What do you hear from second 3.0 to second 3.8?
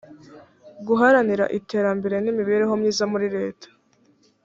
muri leta